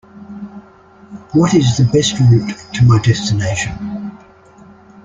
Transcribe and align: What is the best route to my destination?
What 1.33 1.53
is 1.53 1.77
the 1.77 1.83
best 1.93 2.13
route 2.19 2.73
to 2.73 2.85
my 2.85 2.97
destination? 3.03 4.17